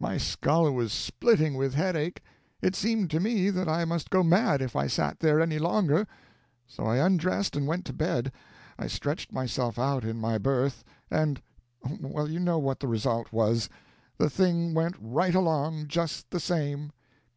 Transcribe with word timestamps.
My 0.00 0.16
skull 0.18 0.68
was 0.72 0.92
splitting 0.92 1.54
with 1.54 1.74
headache. 1.74 2.20
It 2.60 2.74
seemed 2.74 3.08
to 3.12 3.20
me 3.20 3.50
that 3.50 3.68
I 3.68 3.84
must 3.84 4.10
go 4.10 4.24
mad 4.24 4.60
if 4.60 4.74
I 4.74 4.88
sat 4.88 5.20
there 5.20 5.40
any 5.40 5.60
longer; 5.60 6.08
so 6.66 6.84
I 6.86 6.96
undressed 6.96 7.54
and 7.54 7.68
went 7.68 7.84
to 7.84 7.92
bed. 7.92 8.32
I 8.80 8.88
stretched 8.88 9.32
myself 9.32 9.78
out 9.78 10.04
in 10.04 10.20
my 10.20 10.38
berth, 10.38 10.82
and 11.08 11.40
well, 12.00 12.28
you 12.28 12.40
know 12.40 12.58
what 12.58 12.80
the 12.80 12.88
result 12.88 13.32
was. 13.32 13.68
The 14.18 14.28
thing 14.28 14.74
went 14.74 14.96
right 14.98 15.36
along, 15.36 15.86
just 15.86 16.30
the 16.32 16.40
same. 16.40 16.90